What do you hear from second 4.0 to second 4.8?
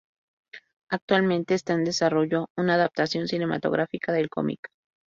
del cómic.